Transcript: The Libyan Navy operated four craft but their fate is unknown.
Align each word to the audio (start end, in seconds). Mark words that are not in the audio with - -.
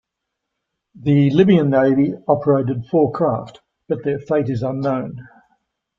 The 0.99 1.29
Libyan 1.29 1.69
Navy 1.69 2.15
operated 2.27 2.87
four 2.87 3.11
craft 3.11 3.61
but 3.87 4.03
their 4.03 4.17
fate 4.17 4.49
is 4.49 4.63
unknown. 4.63 5.27